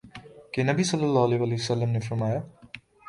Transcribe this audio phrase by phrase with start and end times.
[0.53, 2.39] کہ نبی صلی اللہ علیہ وسلم نے فرمایا